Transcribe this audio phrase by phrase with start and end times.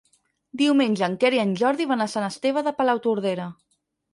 [0.61, 3.47] Diumenge en Quer i en Jordi van a Sant Esteve de Palautordera.